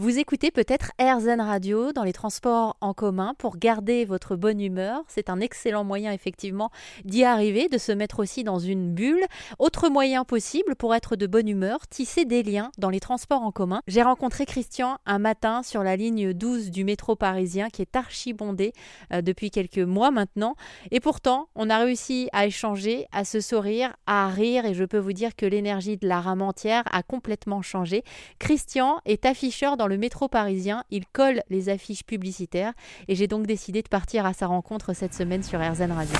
Vous 0.00 0.20
écoutez 0.20 0.52
peut-être 0.52 0.92
AirZen 0.98 1.40
Radio 1.40 1.90
dans 1.90 2.04
les 2.04 2.12
transports 2.12 2.76
en 2.80 2.94
commun 2.94 3.34
pour 3.36 3.56
garder 3.56 4.04
votre 4.04 4.36
bonne 4.36 4.60
humeur. 4.60 5.02
C'est 5.08 5.28
un 5.28 5.40
excellent 5.40 5.82
moyen 5.82 6.12
effectivement 6.12 6.70
d'y 7.04 7.24
arriver, 7.24 7.68
de 7.68 7.78
se 7.78 7.90
mettre 7.90 8.20
aussi 8.20 8.44
dans 8.44 8.60
une 8.60 8.94
bulle. 8.94 9.24
Autre 9.58 9.88
moyen 9.88 10.24
possible 10.24 10.76
pour 10.76 10.94
être 10.94 11.16
de 11.16 11.26
bonne 11.26 11.48
humeur, 11.48 11.88
tisser 11.88 12.26
des 12.26 12.44
liens 12.44 12.70
dans 12.78 12.90
les 12.90 13.00
transports 13.00 13.42
en 13.42 13.50
commun. 13.50 13.80
J'ai 13.88 14.02
rencontré 14.02 14.46
Christian 14.46 14.98
un 15.04 15.18
matin 15.18 15.64
sur 15.64 15.82
la 15.82 15.96
ligne 15.96 16.32
12 16.32 16.70
du 16.70 16.84
métro 16.84 17.16
parisien 17.16 17.68
qui 17.68 17.82
est 17.82 17.96
archi 17.96 18.32
bondé 18.32 18.74
euh, 19.12 19.20
depuis 19.20 19.50
quelques 19.50 19.78
mois 19.78 20.12
maintenant. 20.12 20.54
Et 20.92 21.00
pourtant, 21.00 21.48
on 21.56 21.70
a 21.70 21.78
réussi 21.78 22.28
à 22.32 22.46
échanger, 22.46 23.08
à 23.10 23.24
se 23.24 23.40
sourire, 23.40 23.96
à 24.06 24.28
rire 24.28 24.64
et 24.64 24.74
je 24.74 24.84
peux 24.84 24.98
vous 24.98 25.12
dire 25.12 25.34
que 25.34 25.44
l'énergie 25.44 25.96
de 25.96 26.06
la 26.06 26.20
rame 26.20 26.42
entière 26.42 26.84
a 26.92 27.02
complètement 27.02 27.62
changé. 27.62 28.04
Christian 28.38 29.00
est 29.04 29.26
afficheur 29.26 29.76
dans 29.76 29.87
le 29.88 29.98
métro 29.98 30.28
parisien, 30.28 30.84
il 30.90 31.06
colle 31.06 31.42
les 31.50 31.68
affiches 31.68 32.04
publicitaires 32.04 32.72
et 33.08 33.14
j'ai 33.14 33.26
donc 33.26 33.46
décidé 33.46 33.82
de 33.82 33.88
partir 33.88 34.26
à 34.26 34.32
sa 34.32 34.46
rencontre 34.46 34.92
cette 34.92 35.14
semaine 35.14 35.42
sur 35.42 35.60
RZN 35.60 35.92
Radio. 35.92 36.16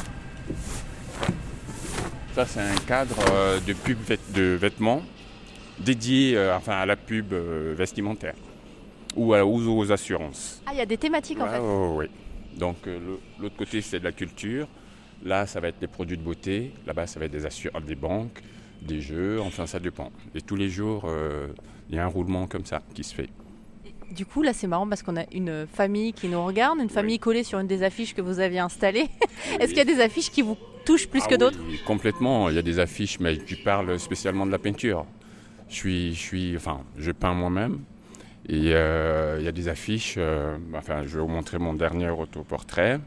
Ça, 2.35 2.47
c'est 2.47 2.61
un 2.61 2.77
cadre 2.87 3.17
euh, 3.33 3.61
de 3.61 3.73
pub 3.73 3.99
de 4.33 4.43
vêtements 4.55 5.03
dédié 5.81 6.37
euh, 6.37 6.57
enfin, 6.57 6.75
à 6.75 6.87
la 6.87 6.97
pub 6.97 7.33
euh, 7.33 7.75
vestimentaire 7.77 8.35
ou 9.17 9.35
aux, 9.35 9.91
assurances. 9.91 10.63
Ah, 10.65 10.71
il 10.73 10.79
y 10.79 10.81
a 10.81 10.87
des 10.87 10.99
thématiques 10.99 11.41
en 11.41 11.49
fait 11.49 11.59
Oui. 11.59 12.07
Donc 12.57 12.77
l'autre 13.41 13.57
côté, 13.57 13.81
c'est 13.81 13.99
de 13.99 14.05
la 14.05 14.13
culture. 14.13 14.69
Là, 15.25 15.47
ça 15.47 15.59
va 15.59 15.69
être 15.69 15.81
des 15.81 15.89
produits 15.89 16.17
de 16.17 16.23
beauté. 16.23 16.73
Là-bas, 16.87 17.09
ça 17.09 17.19
va 17.19 17.27
être 17.27 17.33
des, 17.33 17.45
assurances, 17.45 17.83
des 17.83 17.97
banques, 17.97 18.41
des 18.83 19.01
jeux. 19.01 19.41
Enfin, 19.41 19.67
ça 19.67 19.81
dépend. 19.81 20.13
Et 20.37 20.41
tous 20.41 20.55
les 20.55 20.69
jours, 20.69 21.11
il 21.89 21.97
y 21.97 21.99
a 21.99 22.05
un 22.05 22.09
roulement 22.09 22.47
comme 22.47 22.65
ça 22.65 22.83
qui 22.95 23.03
se 23.03 23.13
fait. 23.13 23.29
Du 24.11 24.25
coup, 24.25 24.43
là, 24.43 24.53
c'est 24.53 24.67
marrant 24.67 24.89
parce 24.89 25.03
qu'on 25.03 25.17
a 25.17 25.25
une 25.33 25.67
famille 25.67 26.13
qui 26.13 26.29
nous 26.29 26.43
regarde, 26.45 26.79
une 26.81 26.89
famille 26.89 27.19
collée 27.19 27.45
sur 27.45 27.59
une 27.59 27.67
des 27.67 27.83
affiches 27.83 28.15
que 28.15 28.23
vous 28.23 28.41
aviez 28.41 28.61
installées. 28.61 29.09
Est-ce 29.61 29.69
qu'il 29.69 29.79
y 29.79 29.81
a 29.81 29.85
des 29.85 30.01
affiches 30.01 30.31
qui 30.31 30.43
vous 30.43 30.57
touchent 30.85 31.09
plus 31.09 31.23
ah 31.27 31.29
que 31.29 31.35
d'autres? 31.35 31.59
Complètement. 31.87 32.49
Il 32.49 32.57
y 32.57 32.59
a 32.59 32.63
des 32.63 32.79
affiches, 32.79 33.21
mais 33.21 33.37
tu 33.37 33.57
parles 33.57 33.99
spécialement 34.01 34.47
de 34.47 34.51
la 34.51 34.59
peinture. 34.59 35.05
Je 35.69 35.75
suis, 35.75 36.15
je 36.15 36.21
suis, 36.21 36.57
enfin, 36.57 36.81
je 36.97 37.13
peins 37.13 37.35
moi-même. 37.35 37.81
Et 38.49 38.73
euh, 38.73 39.37
il 39.39 39.45
y 39.45 39.49
a 39.49 39.53
des 39.53 39.69
affiches. 39.69 40.15
Euh, 40.17 40.57
enfin, 40.75 41.03
je 41.05 41.17
vais 41.17 41.21
vous 41.21 41.29
montrer 41.29 41.59
mon 41.59 41.75
dernier 41.75 42.09
autoportrait. 42.09 43.01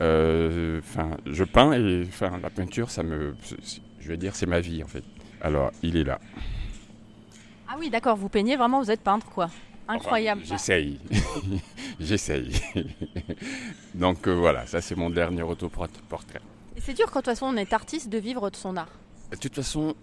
Euh, 0.00 0.78
enfin, 0.78 1.16
je 1.26 1.42
peins 1.42 1.72
et 1.72 2.04
enfin, 2.06 2.38
la 2.42 2.50
peinture, 2.50 2.90
ça 2.90 3.02
me, 3.02 3.34
je 3.98 4.08
vais 4.08 4.16
dire, 4.16 4.36
c'est 4.36 4.46
ma 4.46 4.60
vie 4.60 4.84
en 4.84 4.86
fait. 4.86 5.02
Alors, 5.40 5.72
il 5.82 5.96
est 5.96 6.04
là. 6.04 6.20
Ah 7.68 7.76
oui, 7.78 7.90
d'accord. 7.90 8.16
Vous 8.16 8.28
peignez 8.28 8.56
vraiment. 8.56 8.80
Vous 8.80 8.90
êtes 8.90 9.00
peintre, 9.00 9.26
quoi. 9.26 9.48
Incroyable. 9.88 10.42
J'essaye. 10.44 10.98
J'essaye. 12.00 12.52
Donc 13.94 14.26
euh, 14.26 14.32
voilà, 14.32 14.66
ça 14.66 14.80
c'est 14.80 14.96
mon 14.96 15.10
dernier 15.10 15.42
autoportrait. 15.42 16.40
Et 16.76 16.80
c'est 16.80 16.94
dur 16.94 17.06
quand 17.06 17.20
de 17.20 17.24
toute 17.24 17.34
façon 17.34 17.46
on 17.46 17.56
est 17.56 17.72
artiste 17.72 18.08
de 18.08 18.18
vivre 18.18 18.50
de 18.50 18.56
son 18.56 18.76
art. 18.76 18.88
De 19.30 19.36
toute 19.36 19.54
façon, 19.54 19.94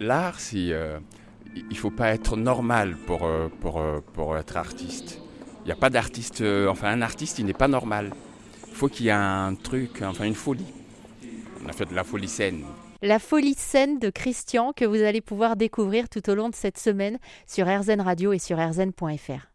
l'art, 0.00 0.40
c'est, 0.40 0.72
euh, 0.72 0.98
il 1.54 1.76
faut 1.76 1.90
pas 1.90 2.10
être 2.10 2.36
normal 2.36 2.96
pour, 3.06 3.24
euh, 3.24 3.48
pour, 3.60 3.82
pour 4.14 4.36
être 4.36 4.56
artiste. 4.56 5.20
Il 5.64 5.66
n'y 5.66 5.72
a 5.72 5.76
pas 5.76 5.90
d'artiste, 5.90 6.42
enfin 6.68 6.88
un 6.88 7.02
artiste 7.02 7.38
il 7.38 7.46
n'est 7.46 7.52
pas 7.52 7.68
normal. 7.68 8.12
Il 8.68 8.74
faut 8.74 8.88
qu'il 8.88 9.06
y 9.06 9.08
ait 9.08 9.12
un 9.12 9.54
truc, 9.54 10.02
enfin 10.02 10.24
une 10.24 10.34
folie. 10.34 10.72
On 11.64 11.68
a 11.68 11.72
fait 11.72 11.86
de 11.86 11.94
la 11.94 12.04
folie 12.04 12.28
saine 12.28 12.64
la 13.02 13.18
folie 13.18 13.54
scène 13.54 13.98
de 13.98 14.10
Christian 14.10 14.72
que 14.72 14.84
vous 14.84 15.02
allez 15.02 15.20
pouvoir 15.20 15.56
découvrir 15.56 16.08
tout 16.08 16.28
au 16.28 16.34
long 16.34 16.48
de 16.48 16.54
cette 16.54 16.78
semaine 16.78 17.18
sur 17.46 17.66
RZN 17.66 18.00
Radio 18.00 18.32
et 18.32 18.38
sur 18.38 18.58
rzn.fr. 18.58 19.46